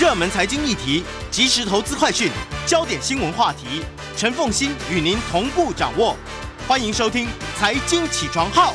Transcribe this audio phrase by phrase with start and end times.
[0.00, 2.30] 热门财经议题、即时投资快讯、
[2.66, 3.84] 焦点新闻话题，
[4.16, 6.16] 陈凤欣与您同步掌握。
[6.66, 7.26] 欢迎收听
[7.58, 8.72] 《财经起床号》。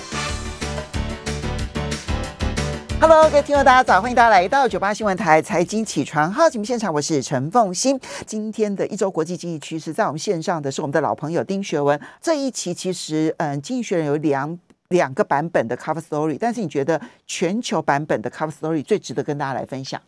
[3.02, 8.00] Hello，各位听众，大家早，欢迎大家来到九八新闻台财经起床号节目现场，我是陈凤欣。
[8.28, 12.00] 今天的一周国际经济趋势，在我们线上的是我们的老朋友丁学文。
[12.22, 20.00] 这一期其实，嗯，经济学人有两两个版本的 cover story，但是你觉得全球版本的 cover story 最值得跟大家来分享？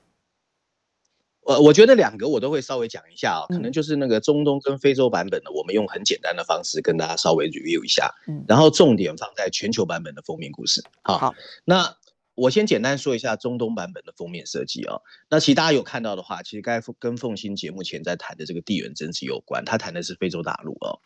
[1.48, 10.84] 呃，我觉得两个我都会稍微讲一下啊，可能就是那个中东跟非洲版本的，我们用很简单的方式跟大家稍微 review 一下，嗯，然后重点放在全球版本的封面故事。
[11.02, 11.34] 好，
[11.66, 11.96] 那。
[12.38, 15.02] 我先简单说一下中东版本的封面设计哦。
[15.28, 19.66] 那其实大家有看到的话，其实该跟凤新节目前在谈的这个地缘政治有关。
[19.66, 21.00] 他谈的是非洲大陆哦。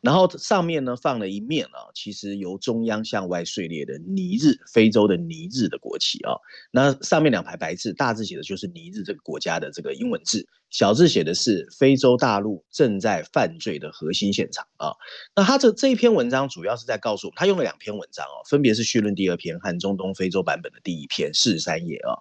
[0.00, 6.32] 然后上面呢放了一面啊，其实由中央向外碎裂的尼日，非洲的尼日的国旗啊。
[6.70, 10.48] 那上面两排白字，大字写的就是尼日这个国家的这个英文字。
[10.70, 14.92] 小字写的是非洲大陆正在犯罪的核心现场啊，
[15.34, 22.12] 那他这这一篇文章主要是在告诉我们，他用了两篇文章哦，分别是序论第二篇和中东非洲版本的第一篇四十三页啊，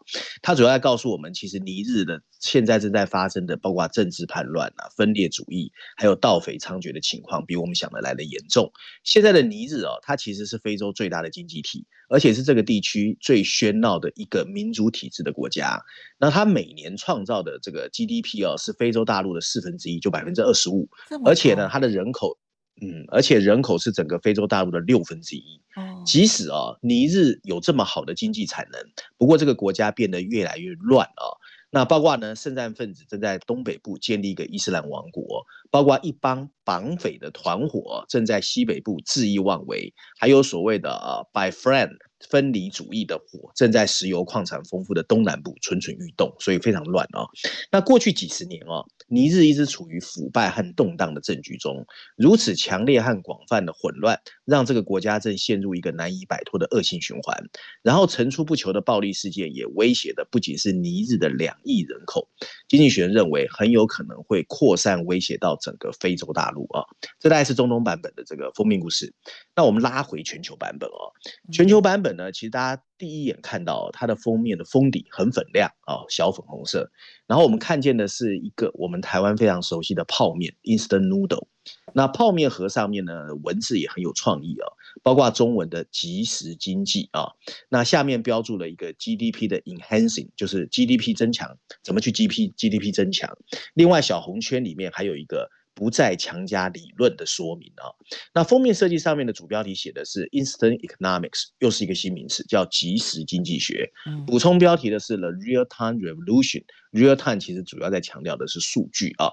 [0.42, 8.72] 它主要在告诉我们，其实尼日的现在正在发生的，包括政治叛乱啊、分裂主义，还有盗匪猖獗的情况，比我们想的来的严重。
[9.04, 15.82] 现在的尼日哦，它其实是非洲最大的经济体，而且是这个地区最喧闹的一个民主体制的国家。
[16.20, 18.38] 那它每年创造的这个 GDP。
[18.38, 20.88] 哦，是非洲大陆的四分之一，就百分之二十五，
[21.26, 22.38] 而且呢，它的人口，
[22.82, 25.62] 嗯，而且人口是整个非洲大陆的六分之一。
[26.06, 28.82] 即使啊，尼日有这么好的经济产能，
[29.18, 31.38] 不过这个国家变得越来越乱啊。
[31.70, 41.98] 那包括呢，圣战分子正在东北部建立一个伊斯兰王国，包括一帮绑匪的团伙正在西北部恣意妄为，还有所谓的呃，by friend。
[42.30, 47.30] 分离主义的火正在石油矿产丰富的东南部蠢蠢欲动，所以非常乱哦。
[47.72, 57.38] 那过去几十年哦，尼日一直处于腐败和动荡的政局中，如此强烈和广泛的混乱，让这个国家正陷入一个难以摆脱的恶性循环。
[57.84, 62.28] 然后层出不穷的暴力事件也威胁的不仅是尼日的两亿人口，
[62.68, 66.82] 经济学人认为很有可能会扩散威胁到整个非洲大陆啊。
[67.20, 69.14] 这大概是中东版本的这个封面故事。
[69.56, 71.14] 那我们拉回全球版本哦，
[71.54, 72.07] 全球版本。
[72.16, 76.92] 呢，其实大家第一眼看到它的封面的封底很粉亮啊，小粉红色。
[77.26, 81.48] 然后我们看见的是一个我们台湾非常熟悉的泡面 （instant noodle）。
[81.94, 84.72] 那泡面盒上面呢，文字也很有创意啊，
[85.04, 87.32] 包括中文的即时经济啊。
[87.68, 93.38] 那下面标注了一个 GDP 的 enhancing，就是 GDP 增强，怎么去 GP GDP 增强？
[93.74, 95.50] 另外小红圈里面还有一个。
[95.78, 97.94] 不再强加理论的说明啊。
[98.34, 103.92] 那封面设计上面的主标题写的是 Instant Economics，又是一个新名词，叫即时经济学。
[104.26, 106.64] 补充标题的是 The Real Time Revolution。
[106.92, 109.30] Real Time 其实主要在强调的是数据啊。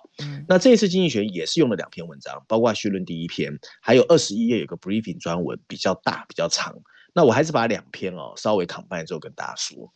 [0.46, 6.76] 那这一次经济学也是用了两篇文章，包括序论第一篇，还有二十一页有个 Briefing 专文，比较大比较长。
[7.14, 9.94] 那我还是把两篇哦稍微 combine 之后跟大家说。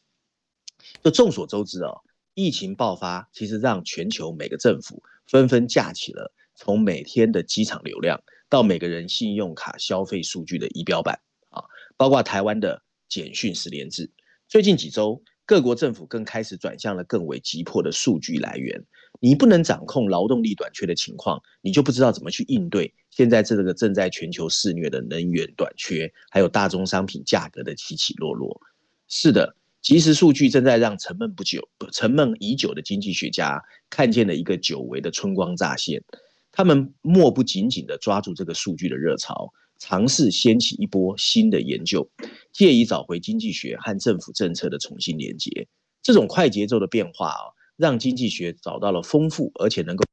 [1.03, 1.93] 就众所周知啊，
[2.33, 6.33] 疫情爆发其实让全球每个政府纷纷架起了。
[6.59, 8.21] 从每天的机场流量
[8.51, 11.21] 到每个人信用卡消费数据的仪表板
[11.51, 11.63] 啊，
[11.97, 14.11] 包括台湾的简讯十连制。
[14.49, 18.85] 最近几周，各国政府更开始转向了更为急迫的数据来源。
[19.21, 28.61] 你不能掌控劳动力短缺的情况，你就不知道怎么去应对现在这个正在全球肆虐的能源短缺，还有大宗商品价格的起起落落。
[29.07, 36.03] 是的，即时数据正在让沉闷不久、沉闷已久的经济学家看见了一个久违的春光乍现。
[36.51, 42.09] 他们莫不紧紧地抓住这个数据的热潮，尝试掀起一波新的研究，
[42.53, 45.69] 借以找回经济学和政府政策的重新连接。
[46.03, 47.43] 这种快节奏的变化啊，
[47.77, 50.05] 让经济学找到了丰富而且能够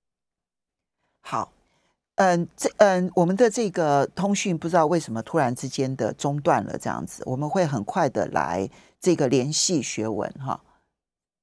[1.21, 1.51] 好。
[2.15, 8.69] 嗯，这嗯，我们的这个通讯不知道为什么突然之间的中断了，这样子，我们会很快的来
[8.99, 10.61] 这个联系学文哈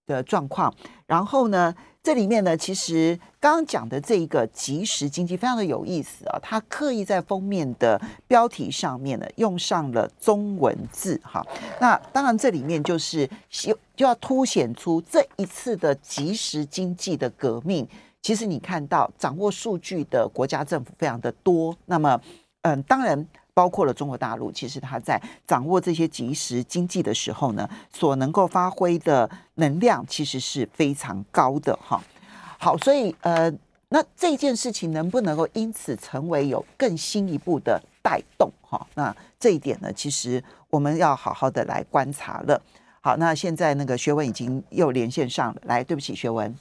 [0.06, 0.74] 的状况，
[1.06, 1.74] 然后呢？
[2.02, 11.46] 这里面呢，其实刚刚讲的这一个即时经济非常的有意思啊，它刻意在封面的标题上面呢用上了中文字哈。
[11.80, 17.86] 那当然这里面就是就就要凸显出这一次的即时经济的革命。
[18.20, 22.20] 其实你看到掌握数据的国家政府非常的多，那么
[22.62, 29.30] 嗯，当然包括了中国大陆，其实它在掌握这些即时经济的时候呢，所能够发挥的。
[29.56, 32.02] 能量其实是非常高的哈，
[32.58, 33.52] 好，所以呃，
[33.90, 38.84] 那这件事情能不能够因此成为有更新一步的带动哈？
[38.94, 42.60] 那这一点呢，其实我们要好好的来观察了。
[43.02, 46.52] 好，那现在那个学文已经又连线上了，来，对不起，学文。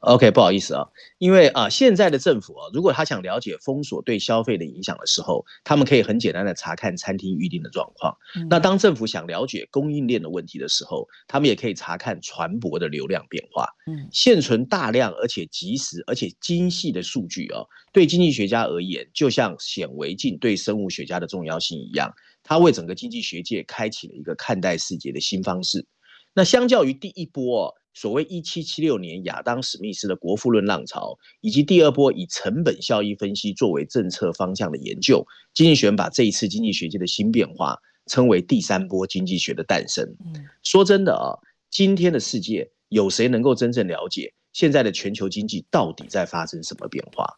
[0.00, 0.88] OK，不好意思啊，
[1.18, 8.16] 因为啊，现在的政府啊，如果他想了解封锁对消费的影响的时候，他们可以很简单的查看餐厅预订的状况。
[8.48, 13.66] 那当政府想了解供应链的问题的时候，他们也可以查看船舶的流量变化。
[13.86, 17.60] 嗯，现存大量而且及时而且精细的数据啊，
[17.92, 22.10] 对经济学家而言，就像显微镜对生物学家的重要性一样，
[22.42, 25.86] 它为整个经济学界开启了一个看待世界的新方式。
[26.32, 27.74] 那相较于第一波。
[28.00, 37.76] 所谓一七七六年亚当史密斯的国富论浪潮，以及第二波以成本效益分析作为政策方向的研究，经济学人把这一次经济学界的新变化
[38.06, 40.16] 称为第三波经济学的诞生。
[40.62, 41.36] 说真的啊，
[41.68, 47.34] 今天的世界有谁能够真正了解现在的全球经济到底在发生什么变化？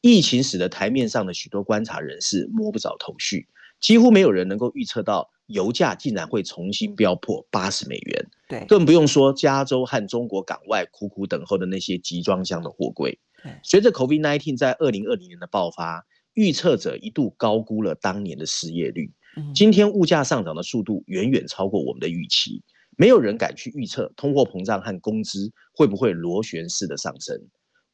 [0.00, 3.48] 疫情使得台面上的许多观察人士摸不着头绪，
[3.80, 5.30] 几乎没有人能够预测到。
[5.46, 13.16] 油价竟然会重新飙破八十美元，对，更不用说加州和中国港外苦苦等候的那些集装箱的货柜。
[13.62, 19.12] 随着 COVID-19 在二零二零年的爆发，预测者一度高估了当年的失业率。
[19.54, 22.64] 今天物价上涨的速度远远超过我们的预期，
[22.96, 27.40] 没有人敢去预测通货膨胀和工资会不会螺旋式的上升。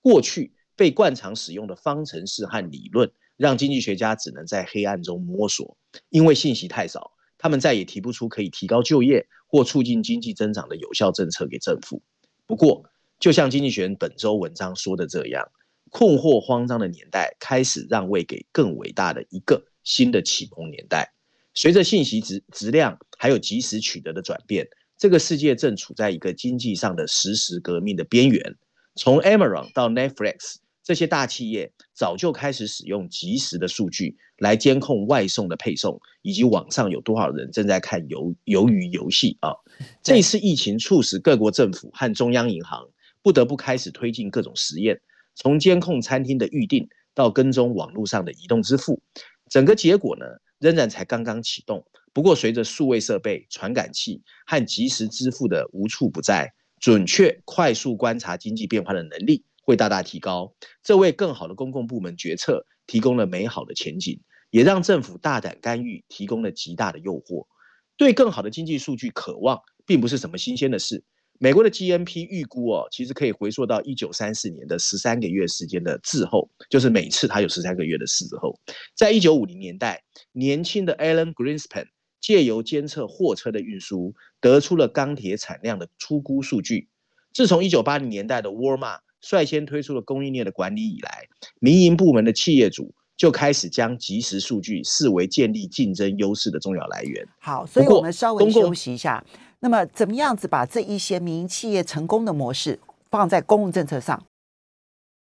[0.01, 5.77] 过去被惯常使用的方程式和理论，让经济学家只能在黑暗中摸索，
[6.11, 7.11] 因为信息太少。
[7.37, 12.01] 他们再也提不出可以提高就业或促进经济增长的有效政策给政府。
[12.47, 12.85] 不过，
[13.19, 15.45] 就像经济学人本周文章说的这样，
[15.91, 21.13] 困惑慌张的年代开始让位给更伟大的一个新的启蒙年代。
[21.53, 28.55] 随着信息质质量还有及时取得的转变，这个世界正处在一个经济上的实时革命的边缘。
[28.95, 30.62] 从 Amazon 到 Netflix。
[30.85, 39.53] 这些大企业早就开始使用即时的数据来监控外送的配送，以及网上有多少人正在看游鱿鱼游戏啊！
[40.03, 42.89] 这次疫情促使各国政府和中央银行
[43.23, 45.01] 不得不开始推进各种实验，
[45.35, 49.01] 从监控餐厅的预订到跟踪网络上的移动支付，
[49.49, 50.27] 整个结果呢
[50.59, 51.85] 仍然才刚刚启动。
[52.13, 59.45] 不过，随着数位设备、传感器和即时支付的无处不在，准确快速观察经济变化的能力。
[59.63, 64.21] 会大大提高，这为更好的公共部门决策提供了美好的前景，
[64.51, 67.47] 也让政府大胆干预提供了极大的诱惑。
[67.97, 71.05] 对更好的经济数据渴望，并不是什么新鲜的事。
[71.39, 78.59] 美国的 GNP 预估哦，其实可以回溯到一九三四年的十三个月时间的滞后，就是每次它有十三个月的滞后。
[78.95, 81.87] 在一九五零年代，年轻的 Alan Greenspan
[82.21, 86.89] 借由监测货车的运输，得出了钢铁产量的初估数据。
[87.33, 91.25] 自从一九八零年代的沃尔玛率先推出了供应链的管理以来，
[91.61, 97.27] 民营部门的企业主就开始将即时数据视为建立竞争优势的重要来源。
[97.39, 99.25] 好，所以我们稍微休息一下。
[99.61, 102.81] 那么，怎么样子把这一些民营企业成功的模式
[103.13, 104.21] 放在公共政策上？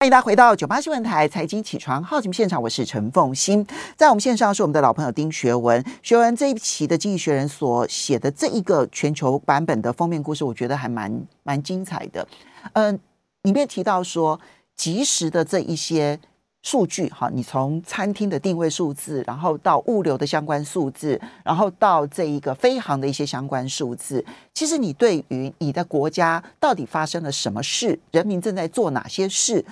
[0.00, 5.84] 欢迎大家回到九八新闻台财经起床号节目现场，我是陈凤欣，在我们线上是我们的老朋友丁学文。
[6.02, 12.26] 学文这一期的《经济学人》所写的这一个全球版本的封面故事，我觉得还蛮蛮精彩的。
[12.72, 12.98] 嗯。
[13.42, 14.38] 里面提到说，
[14.76, 16.18] 及时的这一些
[16.62, 24.24] 数据，哈，你从餐厅的定位数字，然后到物流的相关数字，然后到这一个飞航的一些相关数字，
[24.54, 29.64] 其实你对于你的国家到底发生了什么事，人民正在做哪些事，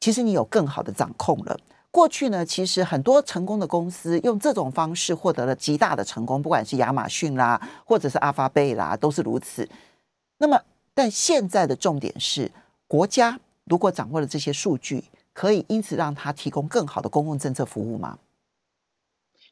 [0.00, 1.58] 其实你有更好的掌控了。
[1.90, 9.66] 过去呢，其实很多成功的公司用这种方式获得了极大的成功，不管是亚马逊啦，或者是阿发贝啦，都是如此。
[10.36, 10.60] 那么，
[10.92, 12.50] 但现在的重点是。
[12.86, 18.18] 国家如果掌握了这些数据，可以因此让他提供更好的公共政策服务吗？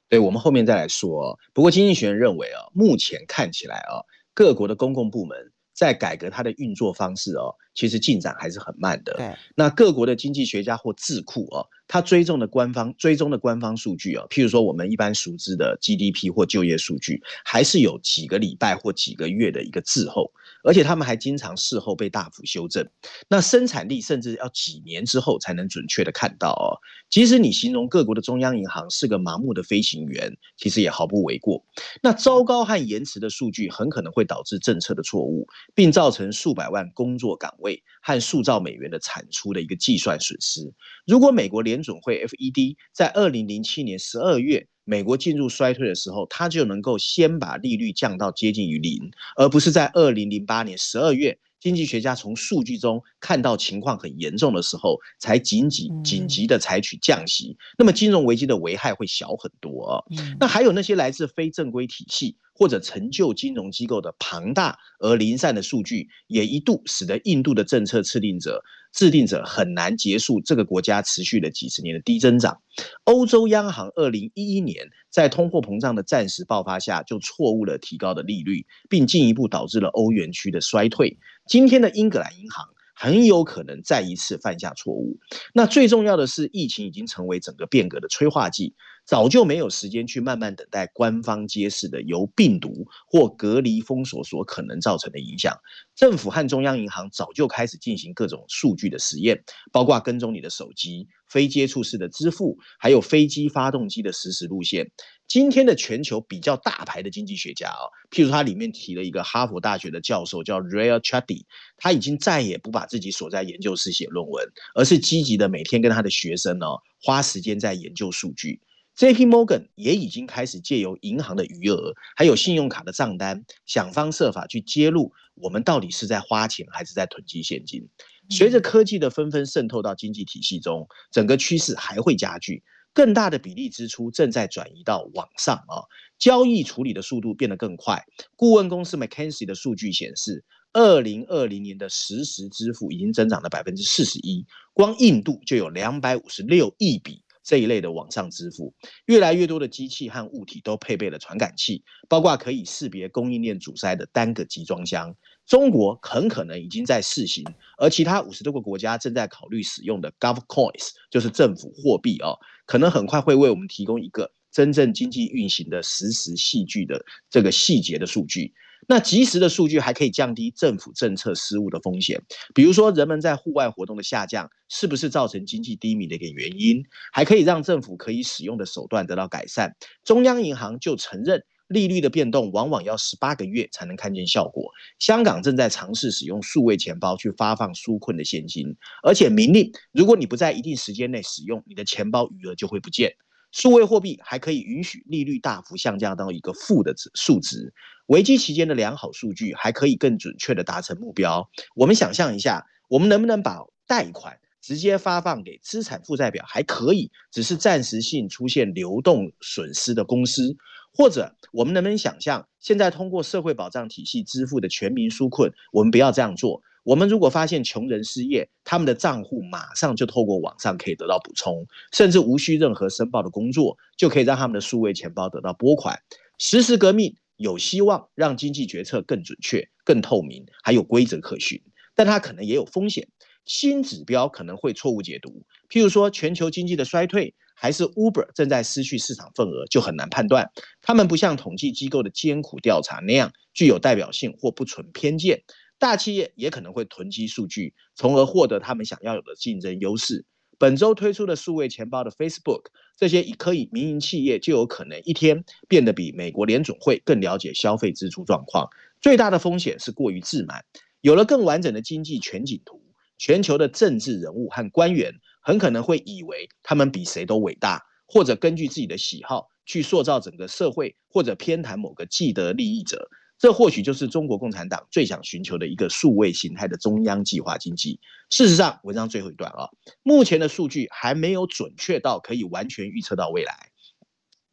[0.08, 1.38] 对，我们后面再来说。
[1.54, 9.14] 不过，经济学人认为啊，目前看起来啊，各国的公共部门在改革它的运作方式哦，其实进展还是很慢的。
[9.14, 20.32] 对，那各国的经济学家或智库啊，他追踪的官方追踪的官方数据啊，譬如说我们一般熟知的 GDP 或就业数据，还是有几个礼拜或几个月的一个滞后。
[20.64, 22.88] 而且他们还经常事后被大幅修正，
[23.28, 26.78] 那生产力甚至要几年之后才能准确的看到哦。
[27.10, 31.64] 即使你形容各国的中央银行是个盲目的飞行员，其实也毫不为过。
[32.00, 40.72] 那糟糕和延迟的数据很可能会导致政策的错误，并造成数百万工作岗位和数兆美元的产出的一个计算损失。
[41.06, 44.66] 如果美国联准会 FED 在二零零七年十二月。
[44.84, 57.56] 美国进入衰退的时候，它就能够先把利率降到接近于零，而不是在二零零八年十二月，经济学家从数据中看到情况很严重的时候，才紧急紧急的采取降息。
[57.78, 60.04] 那么金融危机的危害会小很多。
[60.40, 62.36] 那还有那些来自非正规体系。
[62.62, 72.60] 或者成就金融机构的庞大而零散的数据，也一度使得印度的政策制定者制定者很难结束这个国家持续了几十年的低增长。
[73.02, 81.18] 欧洲央行二零一一年在通货膨胀的暂时爆发下，就错误了提高的利率，并进一步导致了欧元区的衰退。
[81.48, 82.68] 今天的英格兰银行。
[82.94, 85.18] 很有可能再一次犯下错误。
[85.52, 95.56] 那最重要的是，疫情已经成为整个变革的催化剂，早就没有时间去慢慢等待官方揭示的由病毒或隔离封锁所可能造成的影响。
[95.94, 104.90] 政府和中央银行早就开始进行各种数据的实验，包括跟踪你的手机、非接触式的支付，还有飞机发动机的实时路线。
[105.28, 111.44] 今天的全球比较大牌的经济学家啊，譬如他里面提了一个哈佛大学的教授叫 Ray Chatty，
[111.76, 116.66] 他已经再也不把自己锁在研究室写论文，而是积极的每天跟他的学生呢
[117.02, 118.60] 花时间在研究数据。
[118.94, 119.26] J.P.
[119.26, 127.88] Morgan 也已经开始借由银行的余额，还有信用卡的账单，想方设法去揭露我们到底是在花钱还是在囤积现金。
[128.28, 132.62] 随着科技的纷纷渗透到经济体系中，整个趋势还会加剧。
[132.94, 138.04] 更大的比例支出正在转移到网上啊，交易处理的速度变得更快。
[138.36, 140.44] 顾问公司 McKinsey 的数据显示，
[140.74, 144.44] 二零二零年的实时支付已经增长了百分之四十一，
[144.74, 148.74] 光印度就有两百五十六亿笔这一类的网上支付。
[149.06, 155.14] 越来越多的机器和物体都配备了传感器，包括可以识别供应链阻塞的单个集装箱。
[155.44, 157.44] 中国很可能已经在试行，
[157.76, 168.54] 而其他五十多个国家正在考虑使用的 Gov Coins，就是政府货币哦，可能很快会为我们提供一个真正经济运行的实时细具的这个细节的数据。
[168.88, 172.22] 那及时的数据还可以降低政府政策失误的风险，
[172.54, 176.84] 比如说人们在户外活动的下降，是不是造成经济低迷的一个原因？
[177.12, 179.74] 还可以让政府可以使用的手段得到改善。
[180.04, 181.42] 中央银行就承认。
[181.68, 184.70] 利率的变动往往要十八个月才能看见效果。
[184.98, 193.14] 香港正在尝试使用数位钱包去发放纾困的现金，而且明令，如果你不在一定时间内使用，你的钱包余额就会不见。
[193.52, 197.72] 数位货币还可以允许利率大幅下降到一个负的值数值。
[198.06, 201.48] 危机期间的良好数据还可以更准确的达成目标。
[201.76, 210.56] 我们想象一下，我们能不能把贷款直接发放给资产负债表还可以，只是暂时性出现流动损失的公司？
[210.94, 216.62] 或者，我们能不能想象，现在通过社会保障体系支付的全民纾困，我们不要这样做。
[216.84, 225.98] 我们如果发现穷人失业，他们的账户马上就透过网上可以得到补充，甚至无需任何申报的工作，就可以让他们的数位钱包得到拨款。
[226.38, 231.62] 实时革命有希望让经济决策更准确、更透明，还有规则可循，
[231.94, 233.08] 但它可能也有风险。
[233.44, 237.34] 新指标可能会错误解读，譬如说全球经济的衰退。
[237.54, 240.50] 还是 Uber 正在失去市场份额，就很难判断。
[240.80, 245.44] 他们不像统计机构的艰苦调查那样具有代表性或不存偏见。
[245.82, 250.24] 大企业也可能会囤积数据，从而获得他们想要有的竞争优势。
[250.56, 258.68] 本周推出的数位钱包的 Facebook，这些可以民营企业就有可能一天变得比美国联总会更了解消费支出状况。
[259.00, 260.64] 最大的风险是过于自满。
[261.00, 262.80] 有了更完整的经济全景图，
[263.18, 265.12] 全球的政治人物和官员。
[265.40, 273.08] 很可能会以为他们比谁都伟大，或者根据自己的喜好去塑造整个社会，或者偏袒某个既得利益者。
[273.42, 277.98] 这或许就是中国共产党最想寻求的一个数位形态的中央计划经济。
[278.30, 279.68] 事实上，文章最后一段啊，
[280.04, 283.52] 目前的数据还没有准确到可以完全预测到未来。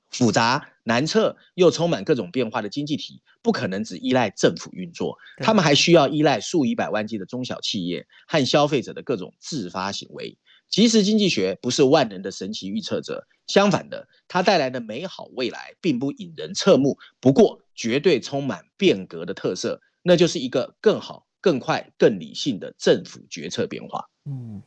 [0.10, 10.36] 复杂难测又充满各种变化的经济体，不可能只依赖政府运作，他们还需要依赖数以百万计的中小企业和消费者的各种自发行为。
[10.68, 16.98] 即时经济学不是万能的神奇预测者，相反的，它带来的美好未来并不引人侧目。
[17.20, 24.04] 不过，绝对充满变革的特色，那就是一个更好、更快、更理性的政府决策变化。
[24.26, 24.62] 嗯，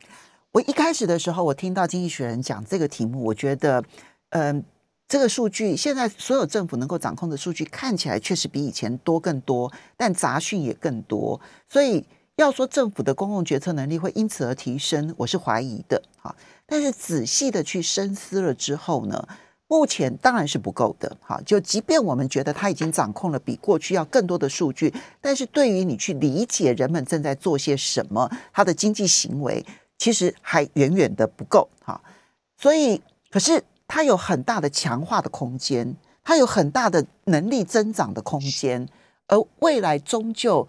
[0.51, 3.83] 我一开始的时候，我听到经济学人讲这个题目，我觉得，
[4.29, 4.65] 嗯，
[5.07, 11.39] 这个数据现在所有政府能够掌控的数据看起来确实比以前多更多，但杂讯也更多，
[11.69, 12.03] 所以。
[12.37, 16.35] 要说政府的公共决策能力会因此而提升，我是怀疑的哈。
[16.65, 19.27] 但是仔细的去深思了之后呢，
[19.73, 21.41] 目前当然是不够的哈。
[21.43, 29.65] 就即便我们觉得他已经掌控了比过去要更多的数据，但是对于你去理解人们正在做些什么，他的经济行为
[29.97, 31.99] 其实还远远的不够哈。
[32.55, 33.01] 所以，
[33.31, 38.87] 可是他有很大的强化的空间，他有很大的能力增长的空间，
[39.27, 40.67] 而未来终究。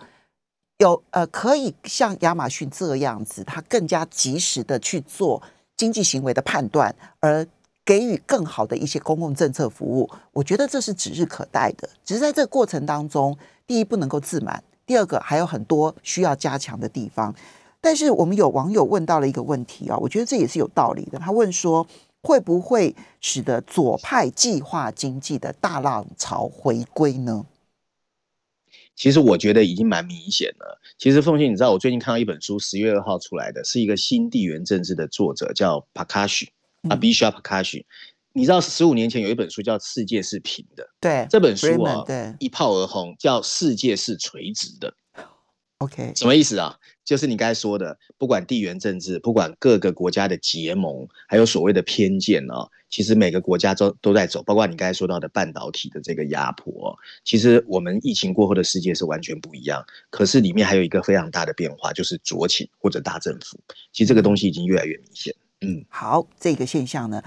[0.79, 5.41] 有呃，可以像亚马逊这样子，他更加及时的去做
[5.77, 7.47] 经济行为的判断，而
[7.85, 11.88] 给予更好的一些公共政策服务，我觉得这是指日可待的。
[12.05, 13.37] 只是在这个过程当中，
[13.67, 17.35] 第一不能够自满，第二个还有很多需要加强的地方。
[17.81, 21.19] 但是我们有网友问到了一个问题啊，我觉得这也是有道理的。
[21.19, 21.87] 他问说，
[22.23, 27.45] 会不会使得左派计划经济的大浪潮回归呢？
[28.97, 30.81] 其实我觉得已经蛮明显了。
[30.97, 36.49] 其实凤信，你知道我最近看到一本书，十月二号出来的，是一个新地缘政治的作者叫 Pakashi。
[36.88, 37.85] 啊，Bisha Pakashi，
[38.33, 44.95] 你知道十五年前有一本书叫《世界是平的》，对，这本书啊，对，一炮而红，叫《世界是垂直的
[45.79, 46.79] 》。OK，什么意思啊？
[47.05, 56.97] 就是你刚才说的，不管地缘政治，不管各个国家的结盟，还有所谓的偏见啊，其实每个国家都都在走，包括你刚才说到的半导体的这个压迫。
[57.23, 63.61] 其实我们疫情过后的世界是完全不一样，可是里面还有一个非常大的变化，就是酌情或者大政府。
[63.93, 65.35] 其实这个东西已经越来越明显。
[65.88, 67.23] 好，这个现象呢，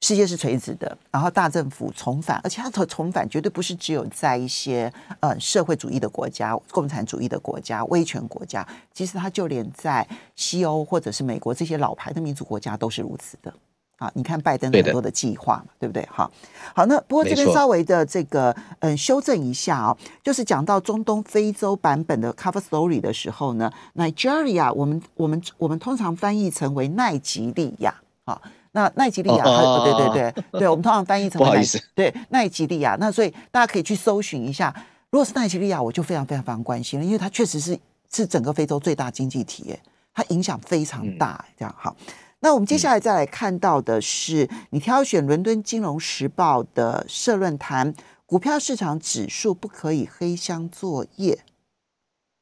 [0.00, 13.52] 世界是垂直的，然后大政府重返，而且它的重返绝对不是只有在一些呃社会主义的国家、共产主义的国家、威权国家，其实它就连在西欧或者是美国这些老牌的民主国家都是如此的。
[13.98, 16.06] 啊，你看拜登很多的计划嘛，对不对？
[16.10, 16.30] 哈，
[16.72, 27.92] 好，那不过这边稍微的这个嗯修正一下啊，就是讲到中东非洲版本的 cover story 的时候呢，Nigeria 我们我们我们通常翻译成为奈吉利亚
[28.24, 28.40] 啊，
[28.70, 34.72] 那奈吉利亚，对对对对，我们通常翻译成 不好意思，对奈吉利亚，那所以大家可以去搜寻一下，
[35.10, 37.76] 如果是奈吉利亚，我就非常非常非常关心了，因为它确实是
[38.12, 39.76] 是整个非洲最大经济体，
[40.14, 41.96] 它影响非常大，这样好。
[42.40, 47.94] 那我们接下来再来看到的是，你挑选《伦敦金融时报》的社论坛，
[48.26, 51.44] 股票市场指数不可以黑箱作业，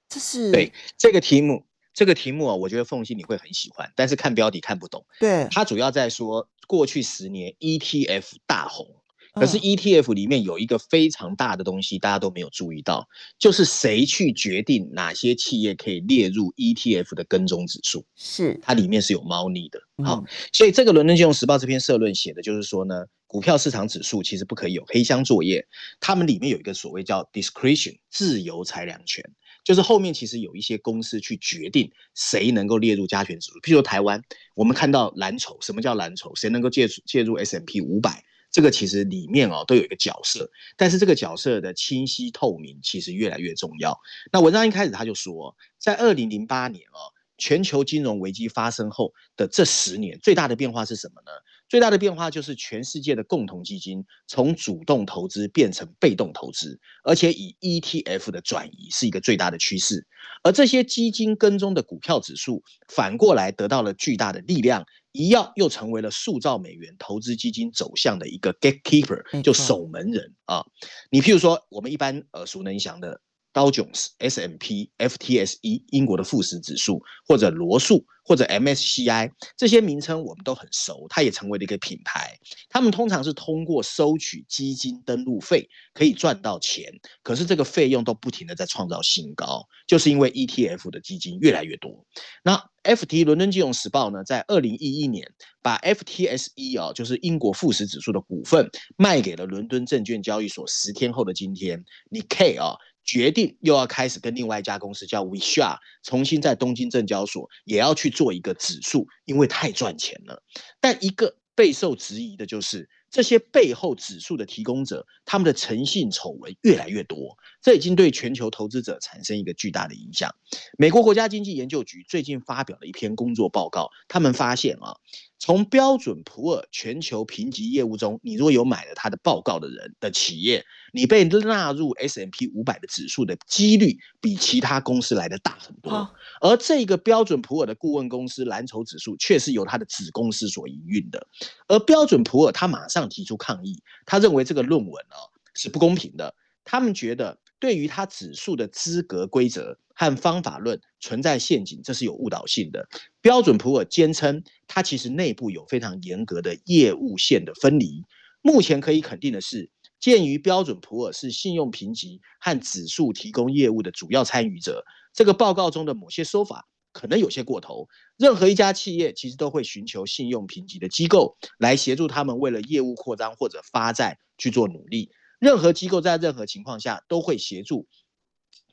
[0.08, 5.06] 这是对这个题目，这个题目啊，我觉得凤西你会很喜欢，但是看标题看不懂。
[5.18, 8.95] 对，它主要在说过去十年 ETF 大红。
[9.38, 13.06] 可是 ETF 里面有一个非常大的东西，大家都没有注意到，
[13.38, 18.06] 就是谁去决定哪些企业可以列入 ETF 的跟踪指数？
[18.16, 19.78] 是它里面是有猫腻的。
[20.02, 25.66] 好，所以这个《伦敦金融时报》这篇社论写的就是说呢，股票市场指数其实不可以有黑箱作业，
[26.00, 29.22] 他们里面有一个所谓叫 discretion 自由裁量权，
[29.62, 33.60] 就是后面其实有一些公司去决定谁能够列入加权指数。
[33.60, 34.22] 譬如台湾，
[34.54, 36.34] 我们看到蓝筹，什么叫蓝筹？
[36.34, 38.24] 谁能够介介入 S M P 五百？
[38.56, 44.00] 这个其实里面哦都有一个角色，但是这个角色的清晰透明其实越来越重要。
[44.32, 51.30] 那文章一开始他就说，在二零零八年哦，全球金融危机发生后的这十年，最大的变化是什么呢？
[51.68, 60.06] 最大的变化就是全世界的共同基金从主动投资变成被动投资，而且以 ETF 的转移是一个最大的趋势。
[60.42, 64.86] 而这些基金跟踪的股票指数，反过来得到了巨大的力量。
[65.16, 70.64] 一样又成为了塑造美元投资基金走向的一个 gatekeeper，就守门人啊。
[71.10, 73.20] 你譬如说，我们一般耳熟能详的。
[73.56, 82.38] 道琼斯、S M P、F T S E 英国的富时指数，或者罗素，或者 M S C I 这些名称我们都很熟，它也成为了一个品牌。
[82.68, 86.92] 他们通常是通过收取基金登录费可以赚到钱，
[87.22, 92.04] 可是这个费用都不停的在创造新高，就是因为 E T F 的基金越来越多。
[92.42, 100.66] 那 F T 伦敦金融时报呢，在二零一一年把 F T S E 啊，就是英国富时指数的股份卖给了伦敦证券交易所。
[100.66, 102.76] 十天后的今天，你 K 啊。
[103.06, 110.42] 决定又要开始跟另外一家公司叫 Wisha 重新在东京证交所也要去做一个指数，因为太赚钱了。
[110.80, 120.34] 但一个备受质疑的就是这些背后指数的提供者，他们的诚信丑闻越来越多，这已经对全球投资者产生一个巨大的影响。
[120.76, 124.96] 美国国家经济研究局最近发表了一篇工作报告，他们发现啊。
[125.38, 136.10] 从标准普尔全球评级业务中，你如果有买了他的报告的人的企业，你被纳入 S M P 五百的指数的几率比其他公司来的大很多。
[136.40, 141.26] 而这个标准普尔的顾问公司蓝筹指数却是由他的子公司所营运的。
[141.68, 145.16] 而标准普尔他马上提出抗议，他认为这个论文呢
[145.54, 146.34] 是不公平的。
[146.64, 149.78] 他们觉得对于它指数的资格规则。
[149.98, 152.86] 和方法论存在陷阱，这是有误导性的。
[153.22, 158.04] 标准普尔坚称，它其实内部有非常严格的业务线的分离。
[158.42, 167.88] 目前可以肯定的是，鉴于标准普尔是信用评级和指数提供业务的主要参与者，这个报告中的某些说法可能有些过头。
[168.18, 175.08] 任何一家企业其实都会寻求信用评级的机构来协助他们为了业务扩张或者发债去做努力。
[175.38, 177.86] 任何机构在任何情况下都会协助。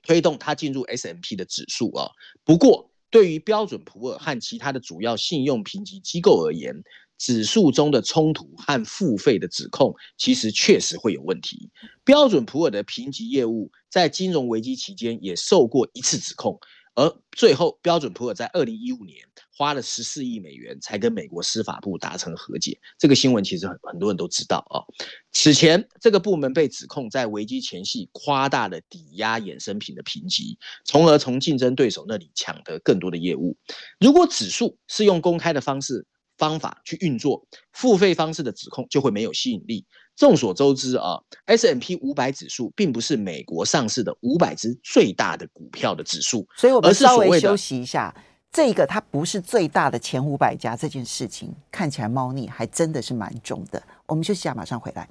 [0.02, 2.10] 推动它进入 S M P 的指数啊。
[2.44, 6.84] 不过，对于标准普尔和其他的主要信用评级机构而言，
[7.18, 11.70] 指数中的冲突和付费的指控，其实确实会有问题。
[12.04, 16.60] 标准普尔的评级业务在金融危机期间也受过一次指控。
[16.96, 19.18] 而最后，标准普尔在二零一五年
[19.56, 22.80] 花了十四亿美元才跟美国司法部达成和解。
[23.00, 24.86] 这个新闻其实很很多人都知道啊。
[25.32, 33.58] 此前，这个部门被指控在危机前夕夸大了抵押衍生品的评级，从而从竞争对手那里抢得更多的业务。
[34.00, 36.06] 如果指数是用公开的方式
[36.38, 39.86] 方法去运作，付费方式的指控就会没有吸引力。
[40.16, 48.14] 众所周知啊，S M P 五百指数并不是美国上市的五百只最大的股票的指数，所以我们稍微休息一下。
[48.52, 53.82] 这个它不是最大的前五百家，这件事情看起来猫腻还真的是蛮重的。
[54.06, 55.10] 我们休息一下，马上回来。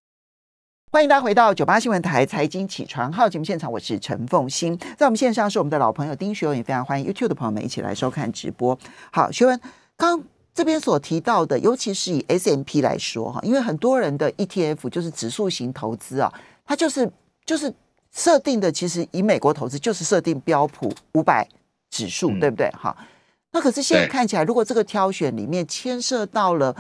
[0.93, 8.79] 欢迎大家回到九八新闻台财经起床号节目现场，我是陈凤欣，在我们线上是我们的老朋友丁学文，也非常欢迎 YouTube 的朋友们一起来收看直播。
[9.11, 9.61] 好，学文
[9.97, 10.23] 刚。
[10.55, 16.33] 这边所提到的，尤其是以 S M P 来说哈，因为很多人的 E T F 就是指数型投资啊，
[16.67, 17.11] 它就是
[17.47, 17.73] 就是
[18.13, 21.49] 设定的，其实以美国投资就是设定标普五百
[21.91, 22.71] 指数，对不对？
[22.73, 22.95] 哈，
[23.53, 26.77] 那可是现在看起来，如果这个挑选里面牵涉到了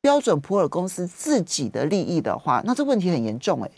[0.00, 3.70] 标准普尔公司自己的利益的话，那这问题很严重哎。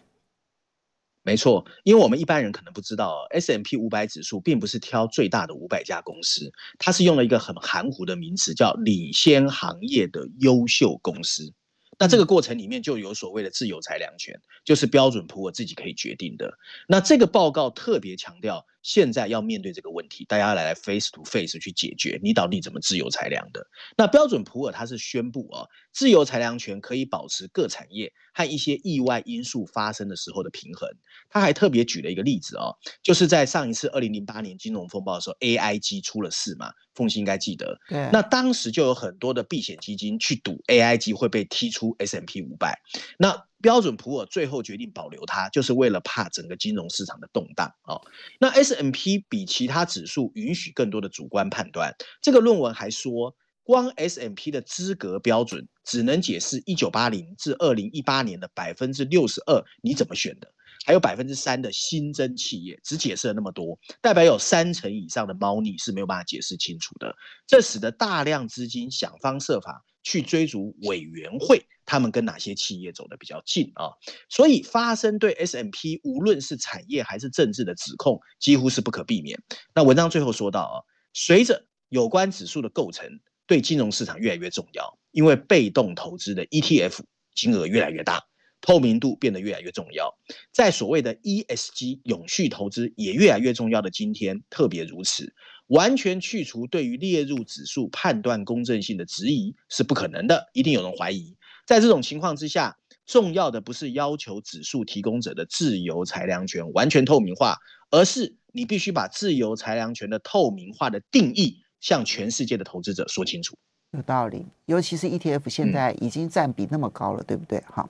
[1.24, 11.52] 没错，因为我们一般人可能不知道，S M P 五百指数并不是挑最大的五百家公司，它是用了一个很含糊的名词，叫领先行业的优秀公司。
[11.98, 16.58] 那这个过程里面就有所谓的自由裁量权，就是标准普尔自己可以决定的。
[16.88, 18.66] 那这个报告特别强调。
[18.82, 23.66] 现在要面对这个问题，大家来来 face to face 去解决，你到底怎么自由裁量的？
[23.96, 30.88] 那标准普尔它是宣布啊，自由裁量权可以保持各产业和一些意外因素发生的时候的平衡。
[31.30, 37.78] 他还特别举了一个例子哦，就是在上一次二零零八年金融风暴的时候，AIG 出了事嘛，凤欣应该记得。
[37.88, 38.08] 对。
[38.12, 42.80] 那当时就有很多的避险基金去赌 AIG 会被踢出 S M P 五百。
[43.16, 48.02] 那标准普尔最后决定保留它，就是为了怕整个金融市场的动荡哦。
[48.40, 51.94] 那 S M P 比其他指数允许更多的主观判断。
[52.20, 60.52] 这个论文还说，光 S M P 的资格标准只能解释一九八零至二零一八年的百分之六十二，你怎么选的？
[60.84, 67.14] 还有百分之三的新增企业，只解释了那么多，代表有三成以上的猫腻是没有办法解释清楚的。
[67.46, 71.64] 这使得大量资金想方设法去追逐委员会。
[71.92, 73.92] 他们跟哪些企业走得比较近啊？
[74.30, 79.38] 所以发生对 S M P 无论是产业还是政治的指控，几乎是不可避免。
[79.74, 80.76] 那文章最后说到啊，
[81.12, 88.22] 随着有关指数的构成对金融市场越来越重要，因为被动投资的 E T F 金额越来越大，
[88.62, 90.16] 透明度变得越来越重要，
[90.50, 95.34] 在所谓的 E S G 永续投资也越来越重要的今天，特别如此。
[95.66, 101.36] 完全去除对于列入指数判断公正性的质疑是不可能的，一定有人怀疑。
[101.64, 107.56] 在这种情况之下，重要的不是要求指数提供者的自由裁量权完全透明化，
[107.90, 113.56] 而是你必须把自由裁量权的透明化的定义向全世界的投资者说清楚。
[113.92, 117.62] 有道理，尤其是 ETF 现在已经占比那么高了，对不对？
[117.66, 117.88] 哈，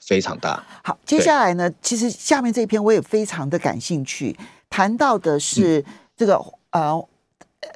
[0.00, 0.64] 非常大。
[0.84, 4.36] 好，接下来呢，其实下面这一篇我也非常的感兴趣，
[4.68, 5.84] 谈到的是
[6.16, 7.08] 这个呃。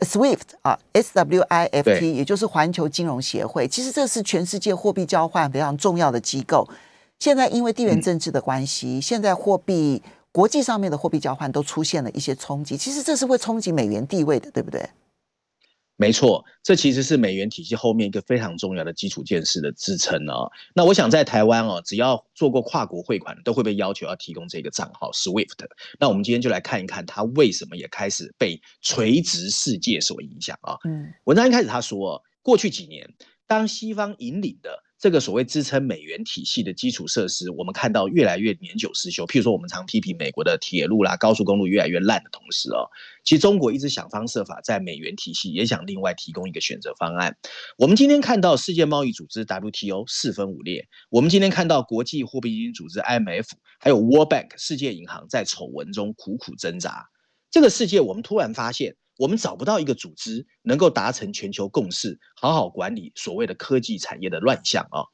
[0.00, 3.68] SWIFT 啊，S W I F T，也就是环球金融协会。
[3.68, 6.68] 其实这是全世界货币交换非常重要的机构。
[7.18, 12.76] 现在因为地缘政治的关系，现在货币国际上面的货币交换都出现了一些冲击。
[12.76, 14.88] 其实这是会冲击美元地位的，对不对？
[16.00, 20.50] 没错，这其实是美元体系后面一个非常重要的基础建设的支撑哦。
[20.74, 25.66] 那我想在台湾哦，只要做过跨国汇款，都会被要求要提供这个账号 SWIFT。
[25.98, 30.78] 那我们今天就来看一看它为什么也开始被垂直世界所影响啊。
[30.88, 33.12] 嗯，文章一开始他说，过去几年
[33.46, 34.82] 当西方引领的。
[35.00, 39.24] 这个所谓支撑美元体系的基础设施，我们看到越来越年久失修。
[39.24, 42.84] 譬如说，我们常批评美国的铁路啦、高速公路越来越烂的同时哦，
[43.24, 47.34] 其实中国一直想方设法在美元体系也想另外提供一个选择方案。
[47.78, 53.46] 我们今天看到世界贸易组织 WTO 四分五裂，我们今天看到国际货币基金组织 IMF
[53.78, 57.08] 还有 World Bank 世界银行在丑闻中苦苦挣扎。
[57.50, 58.96] 这个世界，我们突然发现。
[59.20, 65.04] 我们找不到一个组织能够达成全球共识，好好管理所谓的科技产业的乱象啊。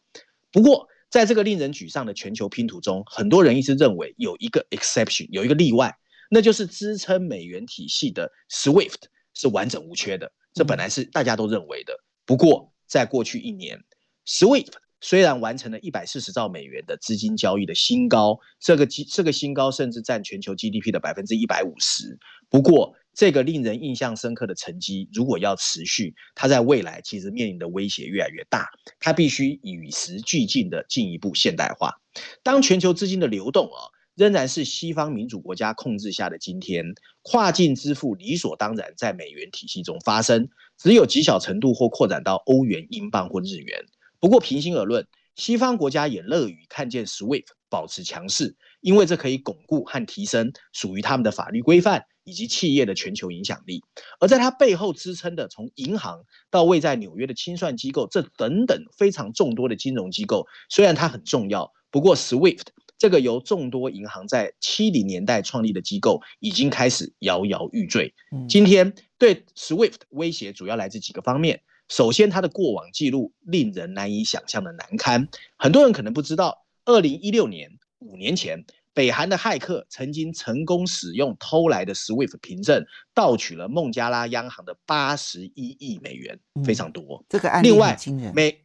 [0.53, 5.93] 不过，在这个令人沮丧的全球拼图中，很多人一直认为有一个 exception，有一个例外，
[6.31, 8.95] 那就是支撑美元体系的 SWIFT
[9.35, 10.31] 是完整无缺的。
[10.55, 11.93] 这本来是大家都认为的。
[12.25, 13.83] 不过，在过去一年
[14.25, 22.17] ，SWIFT 虽然完成了一百四十兆美元的资金交易的新高，这个基这个新高甚至占全球 GDP 的百分之一百五十。
[22.49, 28.69] 不过，这个令人印象深刻的成绩，如果要持续，它在未来其实面临的威胁越来越大。
[29.01, 31.95] 它必须与时俱进的进一步现代化。
[32.43, 36.85] 当全球资金的流动啊，仍然是西方民主国家控制下的今天，
[37.23, 43.83] 跨境支付理所当然在美元体系中发生，只有极小程度或扩展到欧元、英镑或日元。
[44.21, 53.83] 不过，平心而论，西方国家也乐于看见 SWIFT 保持强势，因为这可以巩固和提升属于他们的法律规范以及企业的全球影响力。
[54.21, 62.67] 而在它背后支撑的，从银行到位在纽约的清算机构，这等等非常众多的金融机构，虽然它很重要，不过 SWIFT
[62.99, 68.13] 这个由众多银行在七零年代创立的机构，已经开始摇摇欲坠。
[68.49, 71.63] 今天对 SWIFT 威胁主要来自几个方面。
[71.89, 75.29] 首先，它的过往记录令人难以想象的难堪。
[75.57, 78.65] 很多人可能不知道，二零一六年五年前，
[78.97, 82.83] 北韩的骇客曾经成功使用偷来的 SWIFT 凭证，
[83.13, 87.23] 盗取了孟加拉央行的八十一亿美元，非常多。
[87.29, 88.35] 这个案例很惊人。
[88.35, 88.65] 美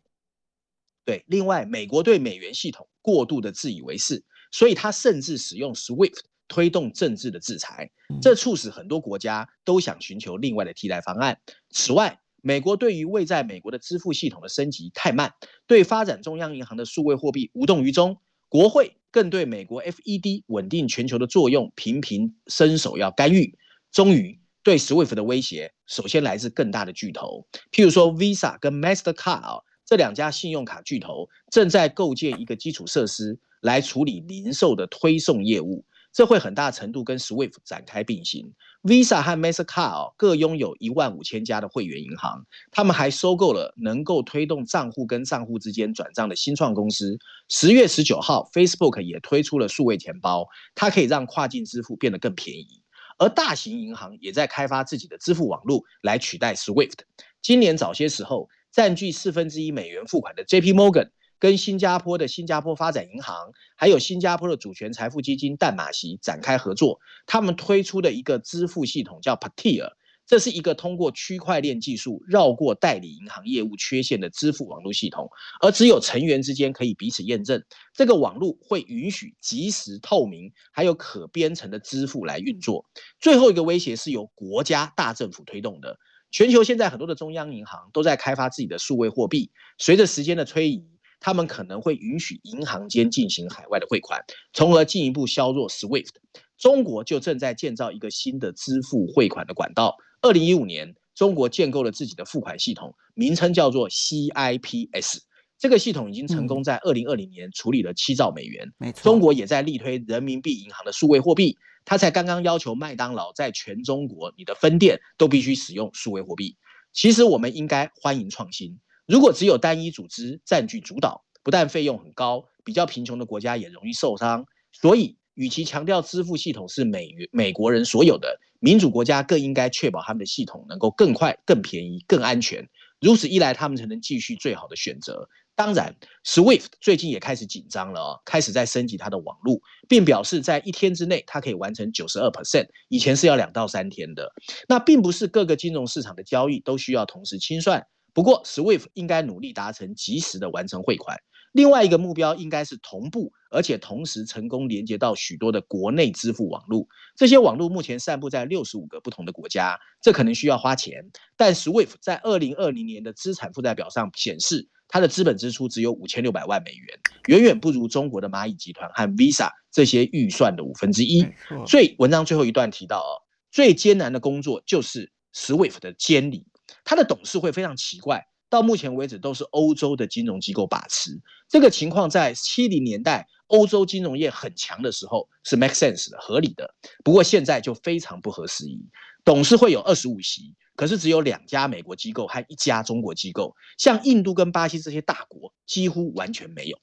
[1.04, 7.92] 对，另外，美国对美元系统过度的自以为是，所以他甚至使用 SWIFT 推动政治的制裁，
[8.22, 11.42] 这促使很多国家都想寻求另外的替代方案。
[11.72, 15.34] 此外，美国对于未在美国的支付系统的升级太慢，
[15.68, 18.22] 对发展中央银行的数位货币无动于衷。
[18.48, 23.58] 国会更对美国 FED 稳定全球的作用频频伸手要干预。
[23.92, 35.84] 终于，对 SWIFT 的威胁首先来自更大的巨头，譬如说 Visa 跟 Mastercard 啊这两家信用卡巨头正在构建一个基础设施来处理零售的推送业务。
[36.14, 38.54] 这会很大程度跟 SWIFT 展开并行。
[38.84, 47.18] Visa 和 Mastercard 各拥有一万五千家的会员银行，他们还收购了能够推动账户跟账户之间转账的新创公司。
[47.48, 52.82] 十月十九号，Facebook 也推出了数位钱包，它可以让跨境支付变得更便宜。
[53.20, 56.94] 而大型银行也在开发自己的支付网络来取代 SWIFT。
[57.42, 61.10] 今年早些时候，占据四分之一美元付款的 JP Morgan。
[61.42, 67.00] 跟新加坡的新加坡发展银行，还有新加坡的主权财富基金淡马锡展开合作。
[67.26, 69.90] 他们推出的一个支付系统叫 Patia，
[70.28, 77.64] 这是一个通过区块链技术绕过代理银行业务缺陷的支付网络系统，而只有成员之间可以彼此验证。
[77.92, 82.86] 这个网络会允许即时、透明还有可编程的支付来运作。
[83.20, 85.98] 最后一个威胁是由国家大政府推动的。
[86.30, 89.50] 全球现在很多的中央银行都在开发自己的数位货币，
[89.80, 90.86] 随着时间的推移。
[91.22, 94.20] 他们可能会允许银行间进行海外的汇款，
[94.52, 96.10] 从而进一步削弱 SWIFT。
[96.58, 99.96] 中国就正在建造一个新的支付汇款的管道。
[100.22, 105.20] 二零一五年，中国建构了自己的付款系统，名称叫做 CIPS。
[105.58, 108.72] 这个系统已经成功在二零二零年处理了七兆美元。
[108.80, 111.56] 没错，中国也在力推人民币银行的数位货币。
[111.86, 116.58] 他才刚刚要求麦当劳在全中国你的分店都必须使用数位货币。
[116.94, 118.80] 其实我们应该欢迎创新。
[119.06, 124.46] 如果只有单一组织占据主导，不但费用很高，比较贫穷的国家也容易受伤。
[124.72, 132.70] 所以，与其强调支付系统是美元美国人所有的，民主国家更应该确保他们的系统能够更快、更便宜、更安全。
[133.00, 135.28] 如此一来，他们才能继续最好的选择。
[135.54, 139.60] 当然，SWIFT 最近也开始紧张了哦，开始在升级它的网络，
[139.90, 144.32] 并表示在一天之内，它可以完成九十二 percent，以前是要两到三天的。
[144.70, 147.86] 那并不是各个金融市场的交易都需要同时清算。
[148.14, 151.18] 不过，SWIFT 应该努力达成及时的完成汇款。
[151.54, 156.88] 另外一个目标应该是同步，而且同时成功连接到许多的国内支付网络。
[157.18, 161.12] 这些网络目前散布在六十五个不同的国家，这可能需要花钱。
[161.36, 171.22] 但 SWIFT 在二零二零年的资产负债表上显示，它的资本支出只有五千六百万美元，远远不如中国的蚂蚁集团和 Visa 这些预算的五分之一。
[171.68, 173.20] 所以文章最后一段提到哦，
[173.52, 176.46] 最艰难的工作就是 SWIFT 的监理。
[176.84, 181.20] 他的董事会非常奇怪，到目前为止都是欧洲的金融机构把持。
[181.48, 186.74] 这个情况在七零年代欧洲金融业很强的时候是 make sense 的、合理的。
[187.04, 188.80] 不过现在就非常不合时宜。
[189.24, 196.78] 董事会有二十五席，可是只有两家美国机构和一家中国机构，像印度跟巴西这些大国几乎完全没有。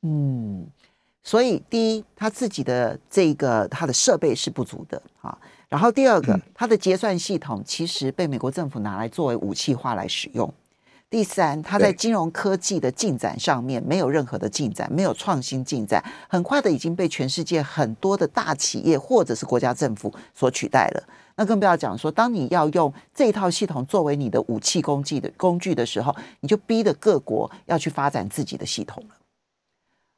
[0.00, 0.66] 嗯，
[1.22, 5.38] 所以第一，他自己的这个他的设备是不足的啊。
[5.74, 10.54] 然后第二个，它的结算系统其实被美国政府拿来作为武器化来使用。
[11.10, 21.02] 第三，它在金融科技的进展上面没有任何的进展，没有创新进展，很快的已经被全世界很多的大企业或者是国家政府所取代了。
[21.34, 29.16] 那更不要讲说，当你要用这一套系统作为你的武器工具的工具的时候，你就逼得各国要去发展自己的系统了。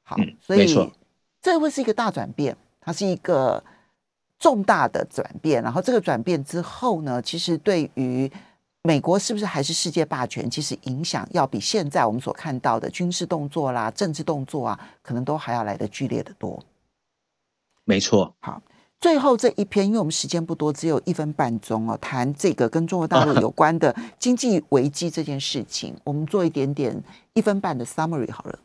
[0.03, 0.93] 好，所以
[1.41, 3.65] 这会是一个大转变，它是一个。
[4.39, 8.31] 重大的转变，然后这个转变之后呢，其实对于
[8.83, 16.63] 美国是不是还是世界霸权，其实影响要比现在我们所看到的军事动作啦、政治动作啊，可能都还要来的剧烈的多。
[17.85, 18.35] 没错。
[18.41, 18.63] 好，
[19.01, 26.95] 最后这一篇，因为我们时间不多，只有一分半钟哦，谈这个跟中国大陆有关的经济危机这件事情，我们做一点点
[27.35, 28.59] 一分半的 summary 好了。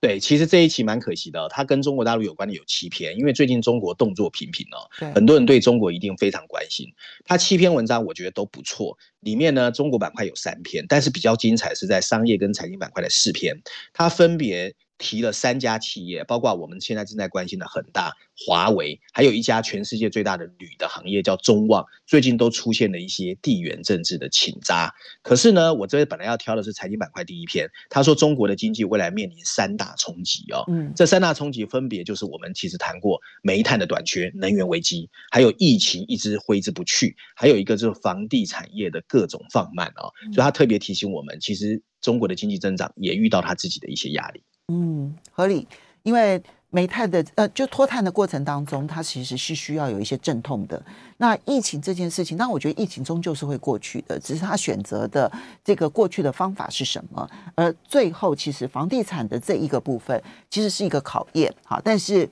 [0.00, 6.86] 对，其实这一期蛮可惜的，它跟中国大陆有关的有七篇，因为最近中国动作频频哦，很多人对中国一定非常关心。
[7.24, 13.60] 它七篇文章我觉得都不错，里面呢中国板块有三篇，但是比较精彩是在商业跟财经板块的四篇，
[13.92, 14.74] 它分别。
[15.00, 18.12] 提了三家企业，包括我们现在正在关心的恒大、
[18.46, 24.92] 华为，还有一家全世界最大的铝的行业叫中旺，最近都出现了一些地缘政治的侵扎。
[25.22, 44.42] 可是呢，我这边本来要挑的是财经板块第一篇，他说中国的经济未来面临三大冲击哦，嗯，这三大冲击分别就是我们其实谈过煤炭的短缺、能源危机，还有疫情一直挥之不去，还有一个就是房地产业的各种放慢哦，所以他特别提醒我们，其实中国的经济增长也遇到他自己的一些压力。
[44.70, 45.66] 嗯，合理，
[46.04, 50.80] 因为煤炭的呃，就脱碳的过程当中，它其实是需要有一些阵痛的。
[51.16, 55.30] 那疫情这件事情，那我觉得疫情终究是会过去的，只是他选择的
[55.64, 57.28] 这个过去的方法是什么。
[57.56, 62.28] 而最后，其实房地产的这一个部分，其实是一个考验，好，但是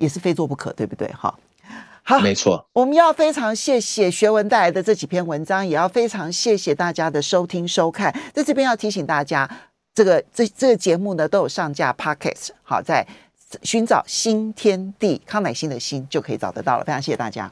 [0.00, 1.06] 也是非做不可，对不对？
[1.12, 1.38] 哈，
[2.02, 2.66] 好，没错。
[2.72, 8.18] 我们要非常谢谢学文带来的这几篇文章，也要非常谢谢大家的收听收看。
[8.32, 9.46] 在这边要提醒大家。
[9.98, 13.04] 这个这这个节目呢都有上架 pocket，好，在
[13.64, 16.84] 寻找新天地康乃馨的馨就可以找得到了。
[16.84, 17.50] 非常谢谢大家。